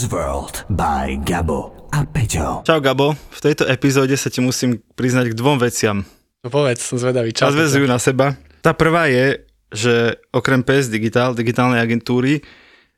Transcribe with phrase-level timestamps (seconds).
[0.00, 2.64] Buzzworld by Gabo a Peťo.
[2.64, 6.08] Čau Gabo, v tejto epizóde sa ti musím priznať k dvom veciam.
[6.40, 7.36] No povedz, som zvedavý.
[7.36, 7.52] Čau.
[7.52, 8.32] Nadvezujú na seba.
[8.64, 12.40] Tá prvá je, že okrem PS Digital, digitálnej agentúry,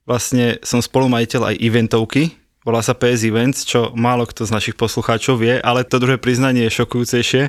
[0.07, 5.43] vlastne som spolumajiteľ aj eventovky, volá sa PS Events, čo málo kto z našich poslucháčov
[5.43, 7.43] vie, ale to druhé priznanie je šokujúcejšie,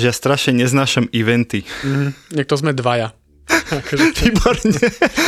[0.00, 1.60] že ja strašne neznášam eventy.
[1.84, 3.12] Mm, niekto sme dvaja.
[3.48, 4.72] Akože Výborne.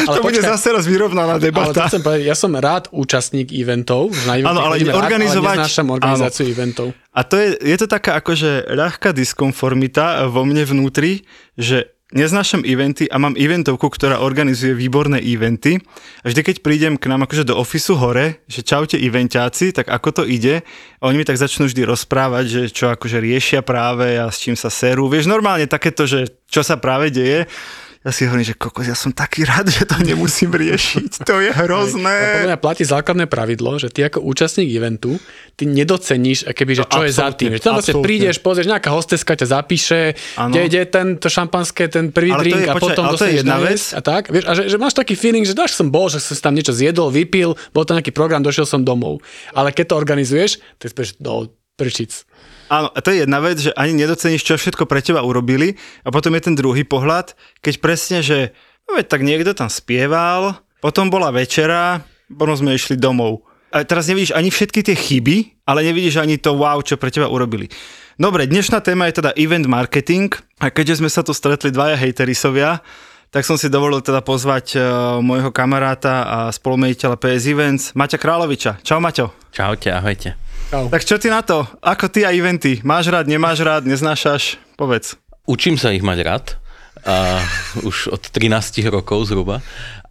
[0.07, 0.53] Ale to bude počkaj.
[0.57, 1.89] zase raz vyrovnaná Ale to debata.
[1.89, 4.13] chcem povedať, ja som rád účastník eventov.
[4.25, 6.87] Na eventy Áno, ale chodíme rád, organizovať- Ale organizáciu eventov.
[7.11, 13.07] A to je, je to taká akože ľahká diskonformita vo mne vnútri, že neznášam eventy
[13.07, 15.79] a mám eventovku, ktorá organizuje výborné eventy.
[16.21, 20.09] A vždy, keď prídem k nám akože do ofisu hore, že čaute eventáci, tak ako
[20.11, 20.67] to ide,
[20.99, 24.59] a oni mi tak začnú vždy rozprávať, že čo akože riešia práve a s čím
[24.59, 25.07] sa serú.
[25.07, 27.47] Vieš, normálne takéto, že čo sa práve deje.
[28.01, 31.21] Ja si hovorím, že kokos, ja som taký rád, že to nemusím riešiť.
[31.21, 32.17] To je Ale podľa hrozné.
[32.49, 35.21] mňa platí základné pravidlo, že ty ako účastník eventu,
[35.53, 37.53] ty nedoceníš, keby, že No, čo je za tým.
[37.53, 40.01] Že tam vlastne prídeš, pozrieš, nejaká hosteska ťa zapíše,
[40.35, 40.49] Áno.
[40.49, 43.37] kde ide tento šampanské, ten prvý Ale drink je- a počkaj, potom to je dostaneš
[43.37, 43.81] jedna na vec.
[43.93, 44.23] a tak.
[44.27, 46.73] Vieš, a že, že, máš taký feeling, že dáš som bol, že som tam niečo
[46.73, 49.21] zjedol, vypil, bol to nejaký program, došiel som domov.
[49.53, 52.25] Ale keď to organizuješ, tak si povieš, do prčic.
[52.71, 55.75] Áno, a to je jedna vec, že ani nedoceníš, čo všetko pre teba urobili
[56.07, 57.35] a potom je ten druhý pohľad,
[57.67, 58.55] keď presne, že
[58.87, 63.43] no veď tak niekto tam spieval, potom bola večera, potom sme išli domov.
[63.75, 67.27] A teraz nevidíš ani všetky tie chyby, ale nevidíš ani to wow, čo pre teba
[67.27, 67.67] urobili.
[68.15, 70.31] Dobre, dnešná téma je teda event marketing
[70.63, 72.83] a keďže sme sa tu stretli dvaja hejterisovia,
[73.31, 74.83] tak som si dovolil teda pozvať uh,
[75.23, 78.83] môjho kamaráta a spolumejiteľa PS Events, Maťa Královiča.
[78.83, 79.31] Čau Maťo.
[79.55, 80.50] Čaute, ahojte.
[80.71, 81.67] Tak čo ty na to?
[81.83, 82.79] Ako ty a eventy?
[82.87, 84.55] Máš rád, nemáš rád, neznášaš?
[84.79, 85.19] Povedz.
[85.51, 86.47] Učím sa ich mať rád,
[87.05, 87.41] a
[87.81, 89.65] už od 13 rokov zhruba,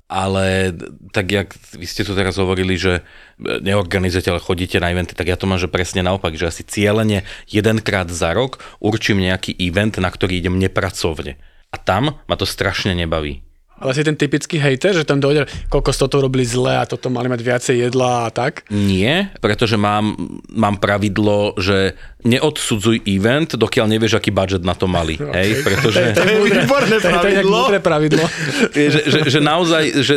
[0.10, 0.74] ale
[1.14, 1.48] tak jak
[1.78, 3.06] vy ste tu teraz hovorili, že
[3.40, 7.22] neorganizujete, ale chodíte na eventy, tak ja to mám, že presne naopak, že asi cieľene
[7.46, 11.38] jedenkrát za rok určím nejaký event, na ktorý idem nepracovne.
[11.70, 13.46] A tam ma to strašne nebaví.
[13.80, 17.32] Ale si ten typický hejter, že tam dojde, koľko toto robili zle a toto mali
[17.32, 18.68] mať viacej jedla a tak.
[18.72, 20.16] Nie, pretože mám,
[20.52, 21.96] mám pravidlo, že
[22.28, 25.16] neodsudzuj event, dokiaľ nevieš, aký budget na to mali.
[25.30, 25.46] Okay.
[25.46, 26.02] Hej, pretože...
[26.18, 27.60] To je výborné je- to je pravidlo.
[27.86, 28.26] pravidlo.
[28.98, 30.16] že, že, že naozaj, že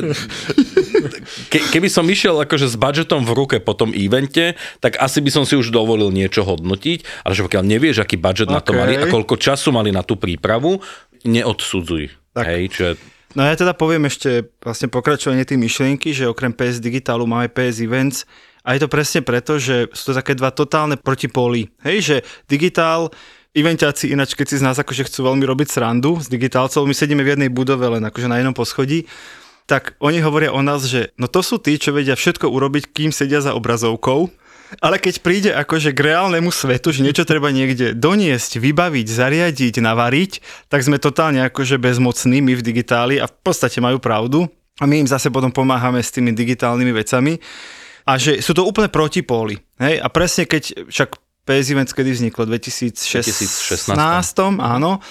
[1.53, 5.29] ke, keby som išiel akože s budžetom v ruke po tom evente, tak asi by
[5.29, 8.97] som si už dovolil niečo hodnotiť, ale že pokiaľ nevieš, aký budget na to mali
[8.97, 10.81] a koľko času mali na tú prípravu,
[11.29, 12.33] neodsudzuj.
[12.33, 12.45] Tak.
[12.49, 12.91] Hej, čiže
[13.33, 17.81] No ja teda poviem ešte vlastne pokračovanie tej myšlienky, že okrem PS Digitálu máme PS
[17.81, 18.29] Events
[18.61, 21.73] a je to presne preto, že sú to také dva totálne protipóly.
[21.81, 23.09] Hej, že digitál,
[23.57, 27.25] eventáci ináč, keď si z nás akože chcú veľmi robiť srandu s digitálcov, my sedíme
[27.25, 29.09] v jednej budove len akože na jednom poschodí,
[29.65, 33.11] tak oni hovoria o nás, že no to sú tí, čo vedia všetko urobiť, kým
[33.17, 34.29] sedia za obrazovkou,
[34.81, 40.33] ale keď príde akože k reálnemu svetu, že niečo treba niekde doniesť, vybaviť, zariadiť, navariť,
[40.73, 44.49] tak sme totálne akože bezmocní my v digitáli a v podstate majú pravdu.
[44.81, 47.37] A my im zase potom pomáhame s tými digitálnymi vecami.
[48.09, 49.61] A že sú to úplne protipóly.
[49.79, 50.01] Hej?
[50.01, 52.49] A presne keď však PS Events kedy vzniklo?
[52.49, 53.93] 2016?
[53.93, 53.95] 2016.
[54.59, 55.03] áno.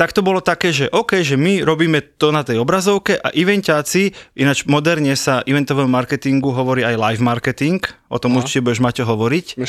[0.00, 4.16] Tak to bolo také, že OK, že my robíme to na tej obrazovke a eventáci,
[4.32, 8.40] ináč moderne sa eventovému marketingu hovorí aj live marketing, o tom Aha.
[8.40, 9.60] určite budeš Maťo hovoriť.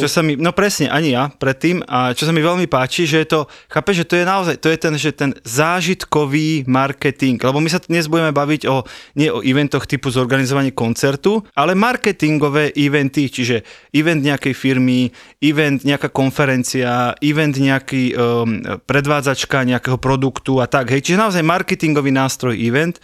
[0.00, 3.22] Čo sa mi, no presne, ani ja predtým, a čo sa mi veľmi páči, že
[3.22, 7.60] je to, chápe, že to je naozaj, to je ten, že ten zážitkový marketing, lebo
[7.60, 8.88] my sa dnes budeme baviť o,
[9.20, 13.60] nie o eventoch typu zorganizovanie koncertu, ale marketingové eventy, čiže
[13.92, 15.12] event nejakej firmy,
[15.44, 22.08] event nejaká konferencia, event nejaký um, predvádzačka nejakého produktu a tak, hej, čiže naozaj marketingový
[22.08, 23.02] nástroj event.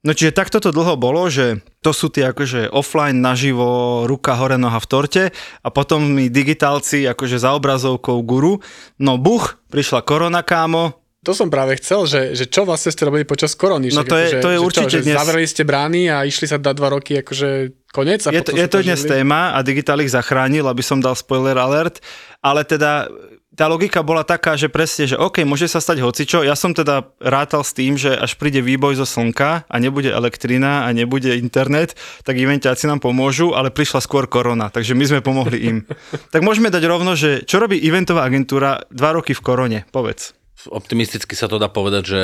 [0.00, 4.56] No čiže takto to dlho bolo, že to sú tie akože offline naživo, ruka hore,
[4.56, 5.22] noha v torte
[5.60, 8.64] a potom mi digitálci akože za obrazovkou guru.
[8.96, 13.28] No buch, prišla korona, kámo, To som práve chcel, že, že čo vlastne ste robili
[13.28, 13.92] počas korony?
[13.92, 16.02] No Však to je- akože, to je že určite čo, že dnes- Zavreli ste brány
[16.08, 17.48] a išli sa dať dva roky akože
[17.92, 18.24] konec?
[18.24, 21.60] A Je to, je to dnes téma a Digital ich zachránil, aby som dal spoiler
[21.60, 22.00] alert,
[22.40, 23.12] ale teda
[23.60, 26.40] tá logika bola taká, že presne, že OK, môže sa stať hocičo.
[26.40, 30.88] Ja som teda rátal s tým, že až príde výboj zo slnka a nebude elektrina
[30.88, 31.92] a nebude internet,
[32.24, 35.76] tak eventáci nám pomôžu, ale prišla skôr korona, takže my sme pomohli im.
[36.32, 40.32] tak môžeme dať rovno, že čo robí eventová agentúra dva roky v korone, povedz.
[40.64, 42.22] Optimisticky sa to dá povedať, že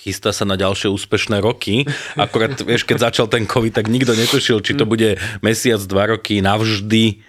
[0.00, 1.84] chystá sa na ďalšie úspešné roky.
[2.16, 6.40] Akorát, vieš, keď začal ten COVID, tak nikto netušil, či to bude mesiac, dva roky,
[6.44, 7.24] navždy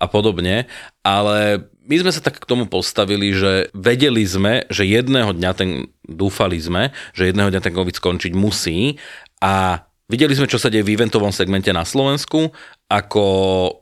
[0.00, 0.64] a podobne.
[1.04, 5.90] Ale my sme sa tak k tomu postavili, že vedeli sme, že jedného dňa ten,
[6.06, 8.94] dúfali sme, že jedného dňa ten COVID skončiť musí.
[9.42, 12.54] A videli sme, čo sa deje v eventovom segmente na Slovensku,
[12.86, 13.26] ako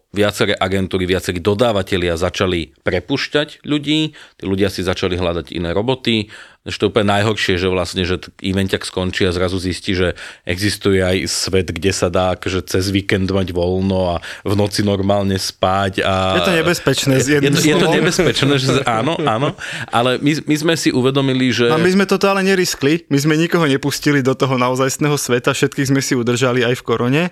[0.08, 6.32] viaceré agentúry, viacerí dodávateľia začali prepušťať ľudí, tí ľudia si začali hľadať iné roboty.
[6.64, 10.16] Ešte to úplne najhoršie, že vlastne, že evenťak skončí a zrazu zistí, že
[10.48, 15.36] existuje aj svet, kde sa dá akože cez víkend mať voľno a v noci normálne
[15.36, 16.04] spať.
[16.04, 16.40] A...
[16.40, 17.12] Je to nebezpečné.
[17.20, 19.56] Je, je, je to nebezpečné, že áno, áno,
[19.92, 21.68] ale my, my sme si uvedomili, že...
[21.68, 25.88] A my sme toto ale neriskli, my sme nikoho nepustili do toho naozajstného sveta, všetkých
[25.88, 27.24] sme si udržali aj v korone.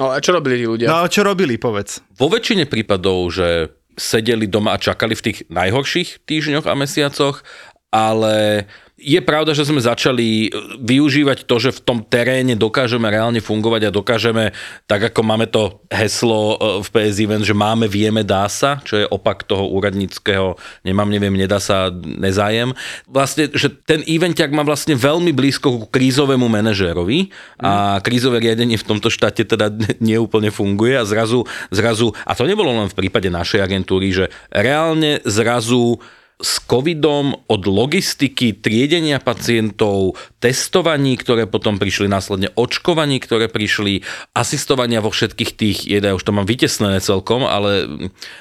[0.00, 0.88] No a čo robili tí ľudia?
[0.88, 2.00] No a čo robili, povedz.
[2.16, 7.44] Vo väčšine prípadov, že sedeli doma a čakali v tých najhorších týždňoch a mesiacoch,
[7.92, 8.64] ale
[9.02, 13.90] je pravda, že sme začali e, využívať to, že v tom teréne dokážeme reálne fungovať
[13.90, 14.44] a dokážeme,
[14.86, 16.56] tak ako máme to heslo e,
[16.86, 20.54] v PS Event, že máme, vieme, dá sa, čo je opak toho úradníckého
[20.86, 22.70] nemám, neviem, nedá sa, nezájem.
[23.10, 28.86] Vlastne, že ten evenťak má vlastne veľmi blízko ku krízovému manažérovi a krízové riadenie v
[28.86, 29.68] tomto štáte teda
[29.98, 31.42] neúplne funguje a zrazu,
[31.74, 35.98] zrazu, a to nebolo len v prípade našej agentúry, že reálne zrazu
[36.42, 44.02] s covidom od logistiky, triedenia pacientov, testovaní, ktoré potom prišli následne, očkovaní, ktoré prišli,
[44.34, 47.86] asistovania vo všetkých tých, ja už to mám vytesnené celkom, ale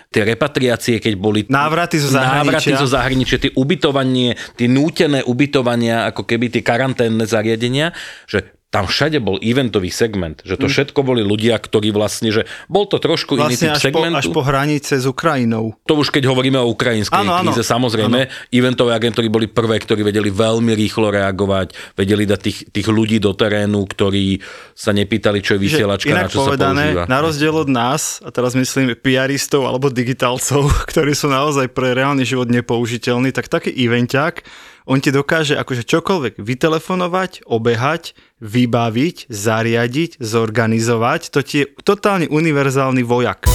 [0.10, 1.40] tie repatriácie, keď boli...
[1.46, 2.42] Návraty zo zahraničia.
[2.42, 7.94] Návraty zo zahraničia, tie ubytovanie, tie nútené ubytovania, ako keby tie karanténne zariadenia,
[8.26, 10.72] že tam všade bol eventový segment, že to mm.
[10.72, 14.16] všetko boli ľudia, ktorí vlastne, že bol to trošku vlastne iný typ až segmentu.
[14.16, 15.76] Po, až po hranice s Ukrajinou.
[15.92, 17.52] To už keď hovoríme o ukrajinskej Áno, áno.
[17.52, 22.88] kríze, samozrejme, eventové agentúry boli prvé, ktorí vedeli veľmi rýchlo reagovať, vedeli dať tých, tých
[22.88, 24.40] ľudí do terénu, ktorí
[24.72, 27.12] sa nepýtali, čo je vysielačka, Že na čo povedané, sa používa.
[27.12, 32.24] na rozdiel od nás, a teraz myslím PRistov alebo digitálcov, ktorí sú naozaj pre reálny
[32.24, 41.22] život nepoužiteľní, tak taký evenťák, on ti dokáže akože čokoľvek vytelefonovať, obehať, vybaviť, zariadiť, zorganizovať.
[41.34, 43.46] To ti je totálne univerzálny vojak.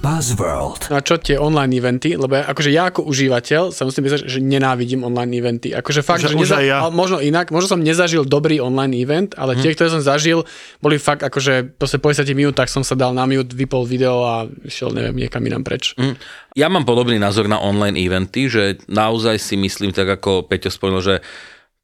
[0.00, 0.88] Buzzworld.
[0.88, 2.12] No a čo tie online eventy?
[2.12, 5.70] Lebo ja, akože ja ako užívateľ sa musím myslieť, že nenávidím online eventy.
[5.70, 6.80] Akože fakt, Že že, neza- ja.
[6.80, 9.60] ale možno inak, možno som nezažil dobrý online event, ale Mhm.
[9.60, 10.42] tie, ktoré som zažil,
[10.78, 14.90] boli fakt akože po 10 minútach som sa dal na mute, vypol video a šiel
[14.90, 15.92] neviem niekam inám preč.
[15.94, 16.16] Mm.
[16.54, 21.04] Ja mám podobný názor na online eventy, že naozaj si myslím, tak ako Peťo spomenul,
[21.04, 21.16] že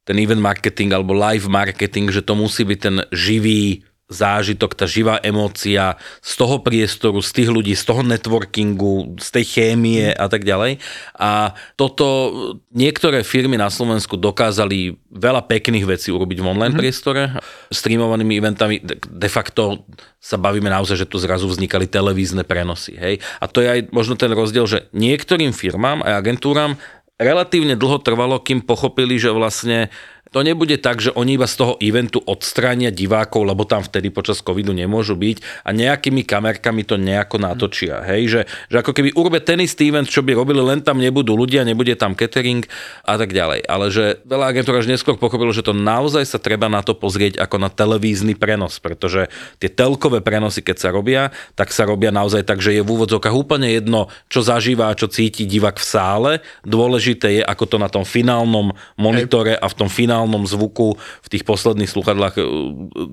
[0.03, 5.19] ten event marketing alebo live marketing, že to musí byť ten živý zážitok, tá živá
[5.19, 10.47] emócia z toho priestoru, z tých ľudí, z toho networkingu, z tej chémie a tak
[10.47, 10.79] ďalej.
[11.19, 12.31] A toto
[12.71, 17.35] niektoré firmy na Slovensku dokázali veľa pekných vecí urobiť v online priestore.
[17.75, 19.83] Streamovanými eventami de facto
[20.23, 22.95] sa bavíme naozaj, že tu zrazu vznikali televízne prenosy.
[22.95, 23.15] Hej?
[23.43, 26.79] A to je aj možno ten rozdiel, že niektorým firmám a agentúram
[27.17, 29.89] relatívne dlho trvalo, kým pochopili, že vlastne
[30.37, 34.45] to nebude tak, že oni iba z toho eventu odstránia divákov, lebo tam vtedy počas
[34.45, 38.05] covidu nemôžu byť a nejakými kamerkami to nejako natočia.
[38.05, 38.21] Hej?
[38.29, 41.65] Že, že ako keby urobia ten istý event, čo by robili, len tam nebudú ľudia,
[41.65, 42.69] nebude tam catering
[43.09, 43.65] a tak ďalej.
[43.65, 47.41] Ale že veľa agentúr až neskôr pochopilo, že to naozaj sa treba na to pozrieť
[47.41, 52.45] ako na televízny prenos, pretože tie telkové prenosy, keď sa robia, tak sa robia naozaj
[52.45, 56.33] tak, že je v úvodzovkách úplne jedno, čo zažíva a čo cíti divák v sále.
[56.61, 61.47] Dôležité je, ako to na tom finálnom monitore a v tom finálnom zvuku v tých
[61.47, 62.45] posledných sluchadlách e,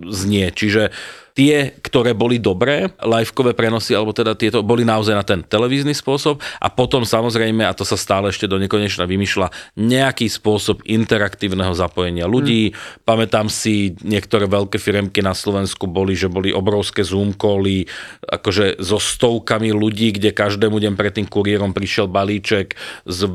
[0.10, 0.50] znie.
[0.50, 0.90] Čiže
[1.34, 6.38] tie, ktoré boli dobré, livekové prenosy, alebo teda tieto, boli naozaj na ten televízny spôsob
[6.62, 12.30] a potom samozrejme, a to sa stále ešte do nekonečna vymýšľa, nejaký spôsob interaktívneho zapojenia
[12.30, 12.70] ľudí.
[12.70, 12.78] Hmm.
[13.02, 17.90] Pamätám si, niektoré veľké firemky na Slovensku boli, že boli obrovské Zoom cally,
[18.30, 22.78] akože so stovkami ľudí, kde každému deň pred tým kuriérom prišiel balíček
[23.10, 23.26] s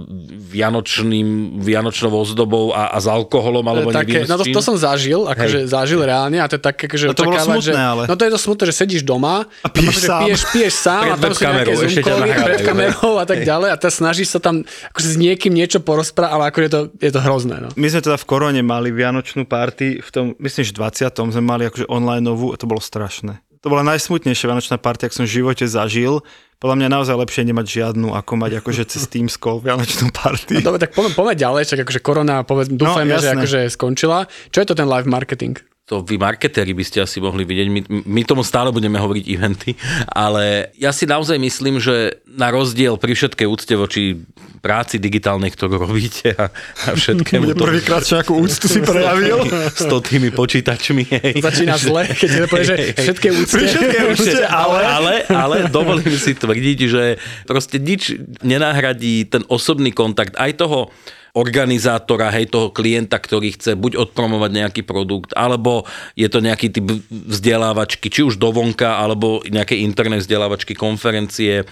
[0.55, 4.55] vianočným, vianočnou ozdobou a, a s alkoholom, alebo také, neviem no to, s čím.
[4.55, 7.59] to som zažil, akože zažil reálne a to je také, akože No to bolo očakávať,
[7.59, 8.03] že, smutné, ale.
[8.05, 10.21] No to je to smutné, že sedíš doma A piješ že sám.
[10.29, 13.77] Piješ, piješ sám Pred a tam sú nejaké zoomkoly pred kamerou a tak ďalej a
[13.81, 17.21] teraz snažíš sa tam akože s niekým niečo porozprávať, ale ako je to, je to
[17.25, 17.57] hrozné.
[17.65, 17.69] No.
[17.75, 21.33] My sme teda v korone mali vianočnú party, v tom, myslím, že 20.
[21.33, 23.41] sme mali akože online novú a to bolo strašné.
[23.59, 26.23] to bola najsmutnejšia Vianočná party, ak som v živote zažil.
[26.59, 30.59] Podľa mňa naozaj lepšie nemať žiadnu, ako mať akože cez Teams call Vianočnú party.
[30.59, 33.35] No dobre, tak poďme, poďme ďalej, však akože korona, povedz, dúfajme, že jasné.
[33.39, 34.27] akože skončila.
[34.51, 35.59] Čo je to ten live marketing?
[35.89, 39.73] To vy marketéri by ste asi mohli vidieť, my, my tomu stále budeme hovoriť eventy,
[40.13, 44.21] ale ja si naozaj myslím, že na rozdiel pri všetkej úcte voči
[44.61, 46.53] práci digitálnej, ktorú robíte a,
[46.85, 49.49] a všetkému to, Prvýkrát nejakú úctu si prejavil.
[49.81, 51.09] s to tými počítačmi.
[51.09, 51.33] Hej.
[51.41, 53.55] Začína zle, keď ti to povie, že všetké úcte.
[53.55, 54.81] Pri všetkej úcte, ale...
[54.85, 57.17] ale, ale dovolím si tvrdiť, že
[57.47, 60.93] proste nič nenahradí ten osobný kontakt aj toho
[61.39, 65.87] organizátora, hej, toho klienta, ktorý chce buď odpromovať nejaký produkt, alebo
[66.19, 71.63] je to nejaký typ vzdelávačky, či už dovonka, alebo nejaké interné vzdelávačky, konferencie,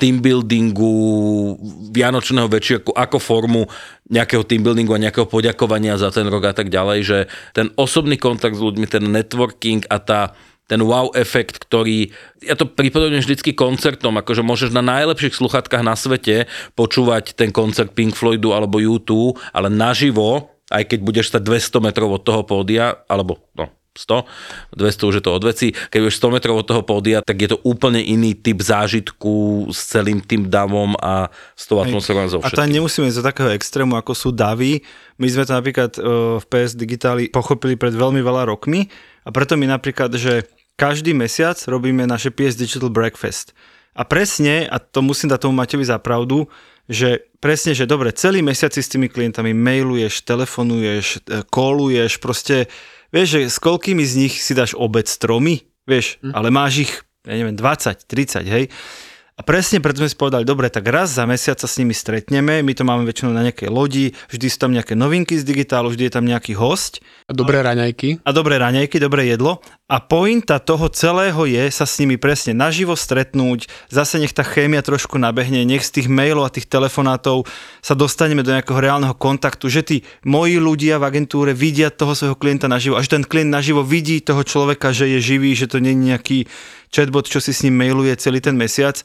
[0.00, 1.60] team buildingu,
[1.92, 3.68] vianočného večierku, ako formu
[4.08, 7.18] nejakého team buildingu a nejakého poďakovania za ten rok a tak ďalej, že
[7.52, 10.32] ten osobný kontakt s ľuďmi, ten networking a tá
[10.70, 15.98] ten wow efekt, ktorý, ja to pripodobňujem vždycky koncertom, akože môžeš na najlepších sluchatkách na
[15.98, 16.46] svete
[16.78, 22.14] počúvať ten koncert Pink Floydu alebo U2, ale naživo, aj keď budeš stať 200 metrov
[22.14, 26.34] od toho pódia, alebo no, 100, 200 už je to od veci, keď budeš 100
[26.38, 30.94] metrov od toho pódia, tak je to úplne iný typ zážitku s celým tým davom
[31.02, 31.26] a
[31.58, 34.86] s tou atmosférou so A ani nemusíme ísť do takého extrému, ako sú davy.
[35.18, 36.00] My sme to napríklad e,
[36.38, 38.86] v PS Digitali pochopili pred veľmi veľa rokmi
[39.26, 40.46] a preto my napríklad, že
[40.80, 43.52] každý mesiac robíme naše PS Digital Breakfast.
[43.92, 46.48] A presne, a to musím dať tomu Matevi za pravdu,
[46.88, 52.72] že presne, že dobre, celý mesiac si s tými klientami mailuješ, telefonuješ, e, koluješ, proste,
[53.12, 56.92] vieš, že s koľkými z nich si dáš obed s tromi, vieš, ale máš ich,
[57.28, 58.64] ja neviem, 20, 30, hej.
[59.40, 62.60] A presne preto sme si povedali, dobre, tak raz za mesiac sa s nimi stretneme,
[62.60, 66.12] my to máme väčšinou na nejakej lodi, vždy sú tam nejaké novinky z digitálu, vždy
[66.12, 68.20] je tam nejaký host A dobré raňajky.
[68.20, 69.64] a dobré raňajky, dobré jedlo.
[69.88, 74.84] A pointa toho celého je sa s nimi presne naživo stretnúť, zase nech tá chémia
[74.84, 77.48] trošku nabehne, nech z tých mailov a tých telefonátov
[77.80, 82.36] sa dostaneme do nejakého reálneho kontaktu, že tí moji ľudia v agentúre vidia toho svojho
[82.36, 85.80] klienta naživo a že ten klient naživo vidí toho človeka, že je živý, že to
[85.80, 86.38] nie je nejaký
[86.90, 89.00] chatbot, čo si s ním mailuje celý ten mesiac.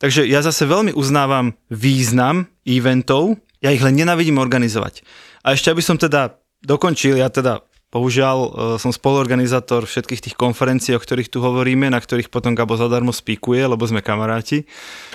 [0.00, 5.04] Takže ja zase veľmi uznávam význam eventov, ja ich len nenavidím organizovať.
[5.44, 10.94] A ešte aby som teda dokončil, ja teda Bohužiaľ, e, som spoluorganizátor všetkých tých konferencií,
[10.94, 14.62] o ktorých tu hovoríme, na ktorých potom Gabo zadarmo spíkuje, lebo sme kamaráti.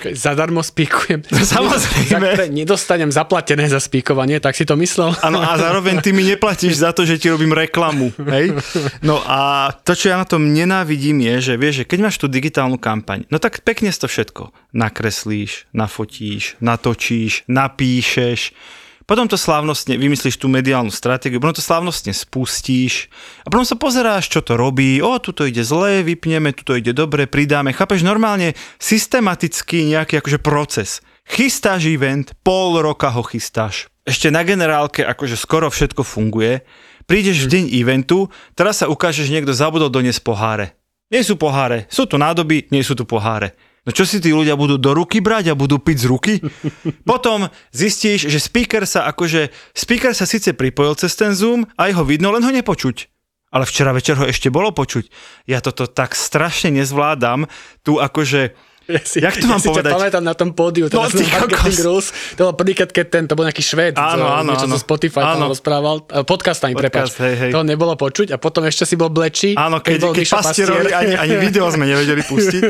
[0.04, 1.24] Zadarmo spíkujem.
[1.56, 2.28] Samozrejme.
[2.36, 5.16] Za- Nedostanem zaplatené za spíkovanie, tak si to myslel?
[5.24, 8.12] Áno, a zároveň ty mi neplatíš za to, že ti robím reklamu.
[8.28, 8.60] Hej?
[9.00, 12.28] No a to, čo ja na tom nenávidím, je, že vieš, že keď máš tú
[12.28, 18.52] digitálnu kampaň, no tak pekne si to všetko nakreslíš, nafotíš, natočíš, napíšeš,
[19.06, 23.10] potom to slávnostne, vymyslíš tú mediálnu stratégiu, potom to slávnostne spustíš
[23.46, 27.30] a potom sa pozeráš, čo to robí, o, tuto ide zle, vypneme, tuto ide dobre,
[27.30, 31.06] pridáme, chápeš, normálne systematicky nejaký akože proces.
[31.26, 33.90] Chystáš event, pol roka ho chystáš.
[34.06, 36.62] Ešte na generálke akože skoro všetko funguje,
[37.10, 40.78] prídeš v deň eventu, teraz sa ukáže, že niekto zabudol doniesť poháre.
[41.14, 43.54] Nie sú poháre, sú tu nádoby, nie sú tu poháre.
[43.86, 46.34] No čo si tí ľudia budú do ruky brať a budú piť z ruky?
[47.10, 52.04] Potom zistíš, že speaker sa akože, speaker sa síce pripojil cez ten Zoom, aj ho
[52.04, 53.14] vidno, len ho nepočuť.
[53.54, 55.08] Ale včera večer ho ešte bolo počuť.
[55.46, 57.46] Ja toto tak strašne nezvládam,
[57.86, 59.90] tu akože, Ja si, Jak to ja mám si povedať?
[59.90, 61.82] ťa pamätám na tom pódiu, No, ty na Marketing.
[61.82, 62.08] Rules.
[62.36, 64.74] To bol prvýkrát, keď ten, to bol nejaký švéd, Áno, áno, niečo áno.
[64.74, 65.46] zo Spotify tam Áno.
[65.50, 67.26] rozprával, eh, podcastami, Podcast, prepáč.
[67.26, 67.52] hej, hej.
[67.52, 69.54] To nebolo počuť a potom ešte si bol blečí.
[69.54, 71.02] Áno, keď, keď Mišo pastierovi Pastier.
[71.02, 72.62] ani, ani video sme nevedeli pustiť.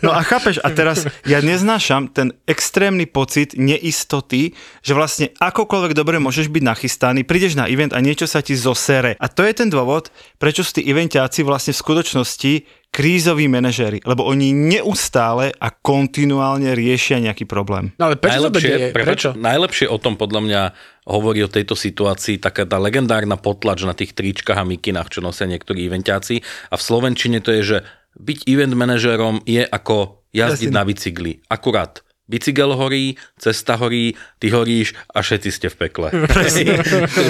[0.00, 6.16] No a chápeš, a teraz ja neznášam ten extrémny pocit neistoty, že vlastne akokoľvek dobre
[6.18, 9.16] môžeš byť nachystaný, prídeš na event a niečo sa ti zosere.
[9.16, 12.52] A to je ten dôvod, prečo sú tí eventáci vlastne v skutočnosti
[12.92, 17.96] krízoví manažéri, lebo oni neustále a kontinuálne riešia nejaký problém.
[17.96, 18.92] No ale prečo to deje?
[18.92, 19.30] prepáč, Prečo?
[19.32, 20.60] najlepšie o tom podľa mňa
[21.08, 25.48] hovorí o tejto situácii taká tá legendárna potlač na tých tričkách a mikinách, čo nosia
[25.48, 26.44] niektorí eventáci.
[26.68, 27.78] A v Slovenčine to je, že
[28.20, 30.76] byť event manažerom je ako jazdiť Jasne.
[30.76, 31.32] na bicykli.
[31.48, 36.08] Akurát bicykel horí, cesta horí, ty horíš a všetci ste v pekle.
[36.32, 36.80] Presne,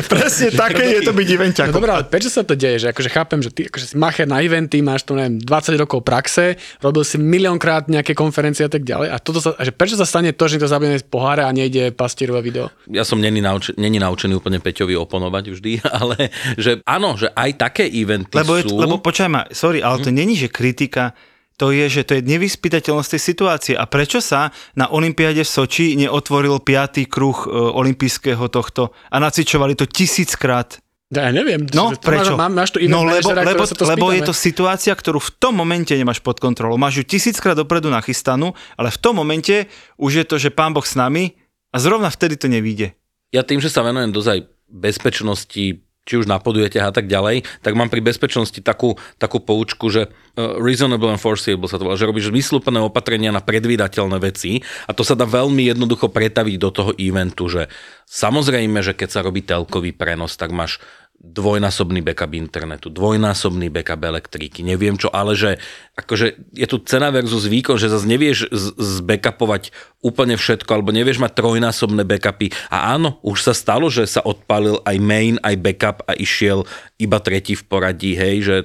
[0.07, 1.75] presne také je to byť No evenťakom.
[1.75, 2.87] dobré, ale prečo sa to deje?
[2.87, 6.07] Že akože chápem, že ty akože si macher na eventy, máš tu neviem, 20 rokov
[6.07, 9.11] praxe, robil si miliónkrát nejaké konferencie a tak ďalej.
[9.11, 11.53] A, toto sa, a že prečo sa stane to, že to zabije z pohára a
[11.53, 12.71] nejde pastierové video?
[12.87, 17.51] ja som není, nauč- není naučený úplne Peťovi oponovať vždy, ale že áno, že aj
[17.59, 18.77] také eventy Lebo, je, sú...
[18.79, 21.17] lebo počkaj ma, sorry, ale to není, že kritika,
[21.61, 23.75] to je, že to je nevyspytateľnosť tej situácie.
[23.77, 29.77] A prečo sa na Olympiáde v Soči neotvoril piatý kruh e, olympijského tohto a nacvičovali
[29.77, 30.83] to tisíckrát?
[31.13, 31.69] Ja neviem.
[31.77, 32.41] No, to prečo?
[32.41, 35.31] Máš, máš tu no, lebo, manažera, lebo, sa to lebo je to situácia, ktorú v
[35.37, 36.81] tom momente nemáš pod kontrolou.
[36.81, 39.69] Máš ju tisíckrát dopredu nachystanú, ale v tom momente
[40.01, 41.37] už je to, že pán Boh s nami
[41.69, 42.97] a zrovna vtedy to nevíde.
[43.29, 47.79] Ja tým, že sa venujem dozaj bezpečnosti, či už na podujatiach a tak ďalej, tak
[47.79, 52.11] mám pri bezpečnosti takú, takú poučku, že uh, reasonable and foreseeable sa to volá, že
[52.11, 56.91] robíš zmysluplné opatrenia na predvídateľné veci a to sa dá veľmi jednoducho pretaviť do toho
[56.99, 57.71] eventu, že
[58.11, 60.83] samozrejme, že keď sa robí telkový prenos, tak máš
[61.23, 65.62] dvojnásobný backup internetu, dvojnásobný backup elektriky, neviem čo, ale že
[65.95, 69.71] akože je tu cena versus výkon, že zase nevieš z- zbackupovať
[70.02, 72.50] úplne všetko, alebo nevieš mať trojnásobné backupy.
[72.75, 76.67] A áno, už sa stalo, že sa odpálil aj main, aj backup a išiel
[76.99, 78.57] iba tretí v poradí, hej, že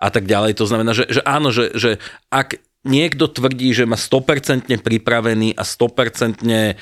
[0.00, 0.58] a tak ďalej.
[0.58, 2.00] To znamená, že, že áno, že, že
[2.32, 6.74] ak niekto tvrdí, že má 100% pripravený a 100% e,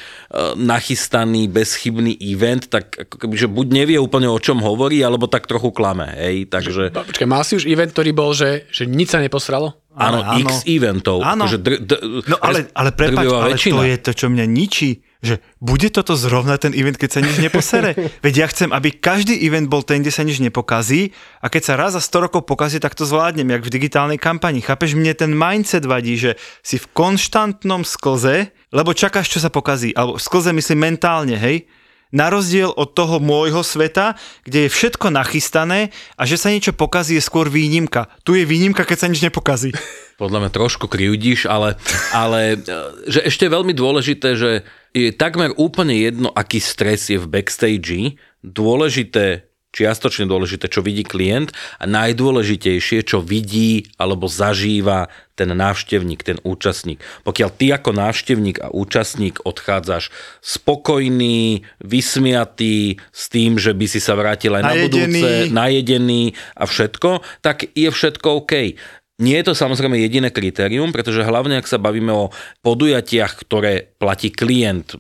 [0.57, 2.97] nachystaný, bezchybný event, tak
[3.37, 6.93] že buď nevie úplne o čom hovorí, alebo tak trochu klame, hej, takže...
[6.93, 9.80] Počkaj, mal si už event, ktorý bol, že, že nič sa neposralo?
[9.91, 10.47] Áno, áno.
[10.47, 11.19] x eventov.
[11.27, 11.51] Áno.
[11.51, 13.75] Akože dr, dr, No ale, ale prepáč, ale väčšina.
[13.75, 17.43] to je to, čo mňa ničí, že bude toto zrovna ten event, keď sa nič
[17.43, 17.93] neposere.
[18.25, 21.11] Veď ja chcem, aby každý event bol ten, kde sa nič nepokazí
[21.43, 24.63] a keď sa raz za 100 rokov pokazí, tak to zvládnem, jak v digitálnej kampani.
[24.63, 29.91] Chápeš, mne ten mindset vadí, že si v konštantnom sklze, lebo čakáš, čo sa pokazí.
[29.99, 31.67] Alebo sklze myslím mentálne, hej?
[32.11, 37.19] Na rozdiel od toho môjho sveta, kde je všetko nachystané a že sa niečo pokazí
[37.19, 38.11] je skôr výnimka.
[38.27, 39.71] Tu je výnimka, keď sa nič nepokazí.
[40.21, 41.81] podľa mňa trošku krivdíš, ale,
[42.13, 42.77] ale e,
[43.09, 49.50] že ešte veľmi dôležité, že je takmer úplne jedno, aký stres je v backstage, dôležité,
[49.71, 57.01] čiastočne dôležité, čo vidí klient a najdôležitejšie, čo vidí alebo zažíva ten návštevník, ten účastník.
[57.25, 60.13] Pokiaľ ty ako návštevník a účastník odchádzaš
[60.45, 64.85] spokojný, vysmiatý, s tým, že by si sa vrátil aj na Najedený.
[64.85, 66.23] budúce, najedený
[66.61, 67.11] a všetko,
[67.41, 68.77] tak je všetko OK.
[69.21, 72.33] Nie je to samozrejme jediné kritérium, pretože hlavne ak sa bavíme o
[72.65, 74.97] podujatiach, ktoré platí klient,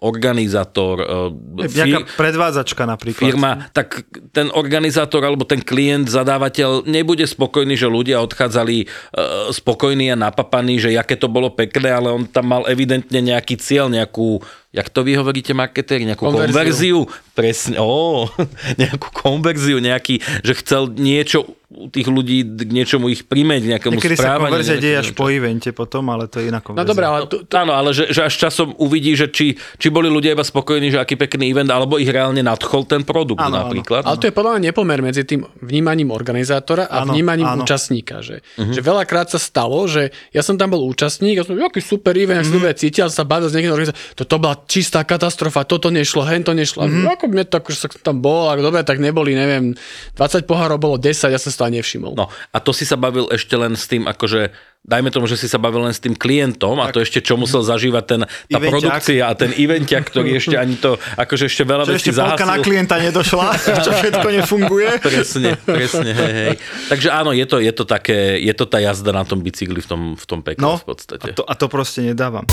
[0.00, 3.26] organizátor, e, Nejaká fir- predvádzačka napríklad.
[3.26, 8.86] firma, tak ten organizátor alebo ten klient, zadávateľ nebude spokojný, že ľudia odchádzali e,
[9.50, 13.90] spokojní a napapaní, že jaké to bolo pekné, ale on tam mal evidentne nejaký cieľ,
[13.90, 14.38] nejakú,
[14.70, 16.54] jak to vy hovoríte marketéri, nejakú Konverziu.
[16.54, 17.00] konverziu.
[17.34, 18.30] Presne, ó,
[18.80, 24.14] nejakú konverziu, nejaký, že chcel niečo tých ľudí k niečomu ich primeť, k nejakému Niekedy
[24.14, 24.48] sa správaniu.
[24.48, 26.88] konverzia deje až po evente potom, ale to je iná No konverzia.
[26.88, 30.06] dobré, ale tu, tu, Áno, ale že, že až časom uvidí, že či, či boli
[30.06, 33.68] ľudia iba spokojní, že aký pekný event, alebo ich reálne nadchol ten produkt Áno, áno.
[33.68, 34.02] napríklad.
[34.02, 37.62] ale tu je podľa mňa nepomer medzi tým vnímaním organizátora a Áno, vnímaním áno.
[37.62, 38.18] účastníka.
[38.18, 38.72] Že, Mhm.
[38.72, 42.40] že veľakrát sa stalo, že ja som tam bol účastník a som aký super event,
[42.40, 42.48] mm-hmm.
[42.48, 42.56] Mhm.
[42.56, 46.40] dobre cítil, sa bavil s niekým organizátorom, to, to bola čistá katastrofa, toto nešlo, hen
[46.40, 46.82] to nešlo.
[46.82, 46.90] Mhm.
[46.96, 47.12] Mm-hmm.
[47.12, 49.74] Ako mne tak, že som tam bol, ako dobre, tak neboli, neviem,
[50.14, 52.14] 20 pohárov bolo 10, ja som sa to ani nevšimol.
[52.14, 55.44] No a to si sa bavil ešte len s tým, akože dajme tomu, že si
[55.44, 58.70] sa bavil len s tým klientom a to ešte čo musel zažívať ten, tá Eventiak.
[58.70, 62.38] produkcia a ten eventiak, ktorý ešte ani to, akože ešte veľa Čo vecí ešte polka
[62.40, 62.62] na zahasil.
[62.62, 63.46] klienta nedošla,
[63.82, 64.90] čo všetko nefunguje.
[65.00, 66.54] Presne, presne, hej, hej.
[66.86, 69.88] Takže áno, je to, je to také, je to tá jazda na tom bicykli v
[69.90, 71.24] tom, v tom pekle No, v podstate.
[71.24, 72.46] a to, a to proste nedávam.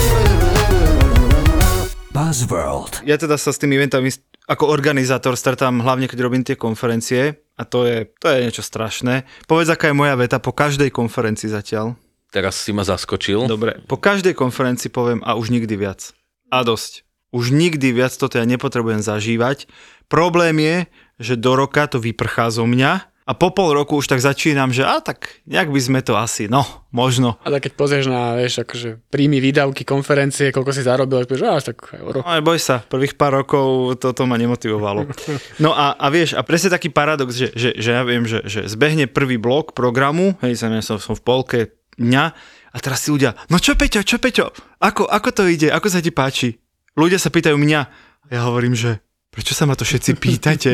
[2.09, 3.01] Buzzworld.
[3.03, 4.13] Ja teda sa s tými eventami
[4.45, 9.29] ako organizátor stretávam hlavne, keď robím tie konferencie a to je, to je niečo strašné.
[9.45, 11.93] Povedz, aká je moja veta po každej konferencii zatiaľ.
[12.33, 13.45] Teraz si ma zaskočil.
[13.45, 16.17] Dobre, po každej konferencii poviem a už nikdy viac.
[16.49, 17.05] A dosť.
[17.29, 19.69] Už nikdy viac toto ja nepotrebujem zažívať.
[20.09, 20.77] Problém je,
[21.21, 24.83] že do roka to vyprchá zo mňa a po pol roku už tak začínam, že
[24.83, 27.39] a tak nejak by sme to asi, no, možno.
[27.47, 31.65] Ale keď pozrieš na, vieš, akože príjmy, výdavky, konferencie, koľko si zarobil, tak povieš, až
[31.71, 32.19] tak euro.
[32.19, 35.07] No boj sa, prvých pár rokov toto ma nemotivovalo.
[35.63, 38.67] No a, a vieš, a presne taký paradox, že, že, že ja viem, že, že
[38.67, 41.59] zbehne prvý blok programu, hej, som, som, som v polke
[41.95, 42.25] dňa
[42.73, 44.49] a teraz si ľudia, no čo Peťo, čo Peťo,
[44.81, 46.57] ako, ako to ide, ako sa ti páči?
[46.97, 47.81] Ľudia sa pýtajú mňa,
[48.33, 50.71] ja hovorím, že prečo sa ma to všetci pýtate?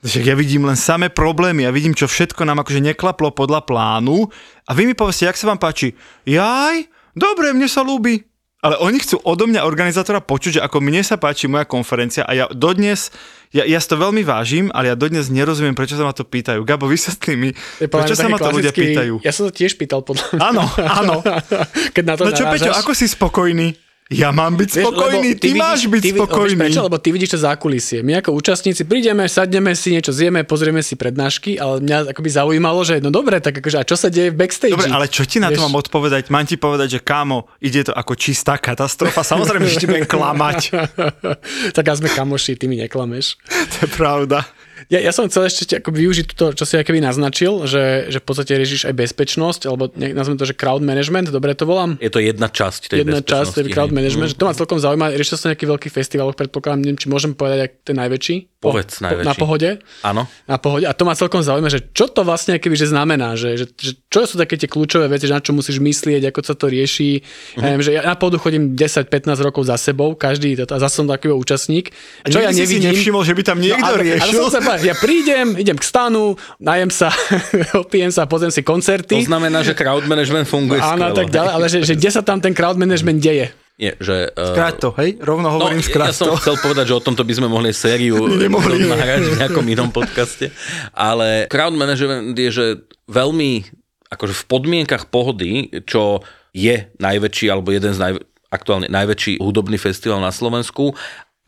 [0.00, 4.32] Že ja vidím len samé problémy, ja vidím, čo všetko nám akože neklaplo podľa plánu
[4.64, 5.92] a vy mi povedzte, jak sa vám páči.
[6.24, 8.24] Jaj, dobre, mne sa ľúbi.
[8.60, 12.36] Ale oni chcú odo mňa organizátora počuť, že ako mne sa páči moja konferencia a
[12.36, 13.08] ja dodnes,
[13.56, 16.60] ja, ja si to veľmi vážim, ale ja dodnes nerozumiem, prečo sa ma to pýtajú.
[16.68, 19.24] Gabo, vysvetli mi, To je prečo sa ma to ľudia pýtajú.
[19.24, 20.40] Ja som sa tiež pýtal podľa mňa.
[20.44, 21.14] Áno, áno.
[21.96, 22.84] Keď na to No čo, Peťo, narážaš.
[22.84, 23.68] ako si spokojný?
[24.10, 26.50] Ja mám byť Vieš, spokojný, lebo ty, vidíš- máš byť ty, vi- spokojný.
[26.50, 26.82] Vieš prečo?
[26.82, 27.98] Lebo ty vidíš to zákulisie.
[28.02, 32.82] My ako účastníci prídeme, sadneme si, niečo zjeme, pozrieme si prednášky, ale mňa akoby zaujímalo,
[32.82, 34.74] že no dobre, tak akože a čo sa deje v backstage?
[34.74, 36.26] Dobre, ale čo ti na to Vieš- mám odpovedať?
[36.26, 39.22] Mám ti povedať, že kámo, ide to ako čistá katastrofa.
[39.22, 40.74] Samozrejme, že ti budem klamať.
[41.78, 43.38] tak a sme kamoši, ty mi neklameš.
[43.46, 44.42] To je pravda.
[44.88, 48.24] Ja, ja som chcel ešte ako využiť to, čo si keby naznačil, že, že v
[48.24, 52.00] podstate riešiš aj bezpečnosť, alebo nejak nazvem to, že crowd management, dobre to volám?
[52.00, 55.12] Je to jedna časť tej Jedna časť, tej crowd management, že to ma celkom zaujíma.
[55.12, 58.60] Riešil som nejaký veľký festival, predpokladám, neviem, či môžem povedať, ak ten najväčší.
[58.60, 59.28] Povedz po, najväčší.
[59.28, 59.70] Na pohode.
[60.04, 60.22] Áno.
[60.44, 60.84] Na pohode.
[60.84, 63.92] A to ma celkom zaujíma, že čo to vlastne keby, že znamená, že, že, že
[64.12, 67.24] čo sú také tie kľúčové veci, že na čo musíš myslieť, ako sa to rieši.
[67.56, 67.60] Mhm.
[67.60, 71.08] Ja neviem, že ja na pohodu chodím 10-15 rokov za sebou, každý, a zase som
[71.08, 71.88] taký účastník.
[72.28, 72.88] Čo ja Nikdy si nevidím.
[72.92, 74.42] nevšimol, že by tam niekto ale, ale riešil?
[74.72, 77.10] Povedal, ja prídem, idem k stanu, najem sa,
[77.84, 79.18] opijem sa, pozriem si koncerty.
[79.18, 81.18] To znamená, že crowd management funguje Áno, skvelo.
[81.18, 83.50] tak ďalej, ale že, že kde sa tam ten crowd management deje?
[83.80, 84.28] Nie, že...
[84.36, 85.16] Uh, to, hej?
[85.18, 86.36] Rovno No, hovorím ja skrát som to.
[86.36, 88.84] chcel povedať, že o tomto by sme mohli sériu Nemohli.
[88.84, 90.52] nahrať v nejakom inom podcaste,
[90.92, 92.66] ale crowd management je, že
[93.08, 93.64] veľmi
[94.12, 96.20] akože v podmienkach pohody, čo
[96.52, 98.12] je najväčší alebo jeden z naj,
[98.50, 100.92] aktuálne najväčší hudobný festival na Slovensku,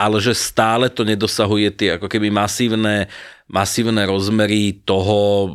[0.02, 3.06] ale že stále to nedosahuje tie ako keby masívne,
[3.46, 5.54] masívne rozmery toho,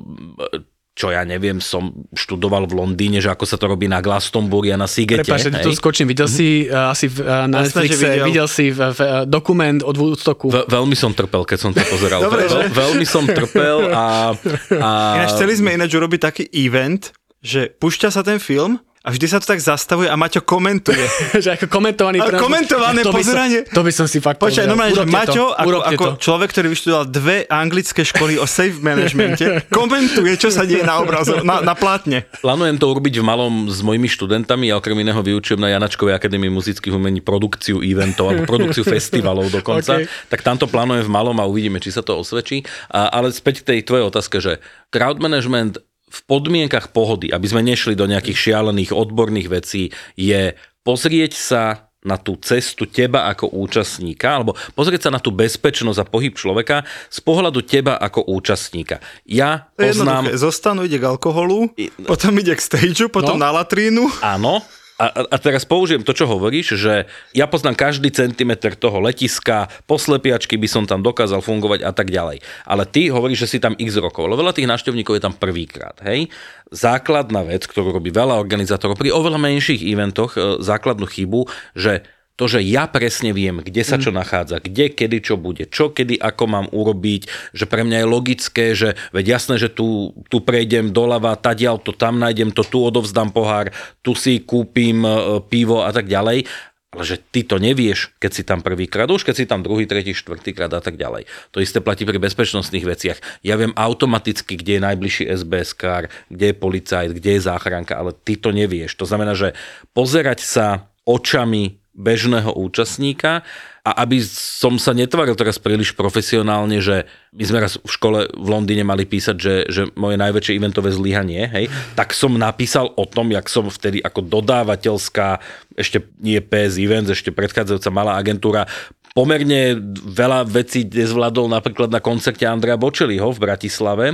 [0.97, 4.81] čo ja neviem, som študoval v Londýne, že ako sa to robí na Glastonbury a
[4.81, 5.27] na Sigete.
[5.27, 5.77] Prepač, že tu hej?
[5.77, 6.09] skočím.
[6.09, 8.25] Videl si uh, asi v, uh, na Jasné, že Netflixe, videl.
[8.25, 10.49] videl si v, v, uh, dokument od Woodstocku.
[10.49, 12.25] Ve- veľmi som trpel, keď som to pozeral.
[12.25, 12.73] Dobre, že?
[12.73, 14.33] veľmi som trpel a...
[14.73, 14.89] a
[15.21, 17.13] Ináč chceli sme ináč urobiť taký event,
[17.45, 20.99] že púšťa sa ten film a vždy sa to tak zastavuje a Maťo komentuje.
[21.43, 23.59] že ako komentovaný Ale komentované to by som- pozeranie.
[23.71, 26.11] To by som si fakt Počkaj, normálne, že Maťo, to, ako, ako to.
[26.19, 31.39] človek, ktorý vyštudoval dve anglické školy o safe managemente, komentuje, čo sa deje na obrazu,
[31.47, 32.27] na, na plátne.
[32.43, 34.67] Plánujem to urobiť v malom s mojimi študentami.
[34.67, 40.03] Ja okrem iného vyučujem na Janačkovej akadémii muzických umení produkciu eventov alebo produkciu festivalov dokonca.
[40.03, 40.27] OK.
[40.27, 42.67] Tak tamto plánujem v malom a uvidíme, či sa to osvedčí.
[42.91, 44.59] A, ale späť k tej tvojej otázke, že
[44.91, 51.33] crowd management v podmienkach pohody, aby sme nešli do nejakých šialených odborných vecí, je pozrieť
[51.35, 51.63] sa
[52.07, 56.87] na tú cestu teba ako účastníka, alebo pozrieť sa na tú bezpečnosť a pohyb človeka
[57.11, 59.03] z pohľadu teba ako účastníka.
[59.27, 60.31] Ja poznám...
[60.31, 60.39] jednoduché.
[60.39, 61.67] Zostanú, ide k alkoholu,
[62.07, 63.43] potom ide k stageu, potom No.
[63.43, 64.07] na latrínu.
[64.23, 64.63] Áno.
[64.97, 67.05] A, a- teraz použijem to, čo hovoríš, že
[67.37, 72.41] ja poznám každý centimetr toho letiska, poslepiačky by som tam dokázal fungovať a tak ďalej.
[72.65, 76.01] Ale ty hovoríš, že si tam x rokov, ale veľa tých návštevníkov je tam prvýkrát,
[76.01, 76.33] hej?
[76.73, 82.03] Základná vec, ktorú robí veľa organizátorov pri oveľa menších eventoch, e, základnú chybu, že
[82.37, 86.21] to, že ja presne viem, kde sa čo nachádza, kde, kedy, čo bude, čo, kedy,
[86.21, 90.93] ako mám urobiť, že pre mňa je logické, že veď jasné, že tu, tu prejdem
[90.93, 93.73] doľava, tadiaľ to tam nájdem to, tu odovzdám pohár,
[94.05, 96.45] tu si kúpim e, pivo a tak ďalej.
[96.87, 100.15] Ale že ty to nevieš, keď si tam prvýkrát, už keď si tam druhý, tretí,
[100.15, 101.27] štvrtýkrát a tak ďalej.
[101.51, 103.19] To isté platí pri bezpečnostných veciach.
[103.43, 108.15] Ja viem automaticky, kde je najbližší SBS kár, kde je policajt, kde je záchranka, ale
[108.15, 108.95] ty to nevieš.
[108.97, 109.51] To znamená, že
[109.91, 113.41] pozerať sa očami bežného účastníka
[113.81, 118.47] a aby som sa netvaril teraz príliš profesionálne, že my sme raz v škole v
[118.47, 121.65] Londýne mali písať, že, že moje najväčšie eventové zlyhanie, hej,
[121.97, 125.41] tak som napísal o tom, jak som vtedy ako dodávateľská,
[125.73, 128.69] ešte nie PS Events, ešte predchádzajúca malá agentúra,
[129.17, 129.73] pomerne
[130.05, 134.05] veľa vecí nezvládol napríklad na koncerte Andrea Bočeliho v Bratislave.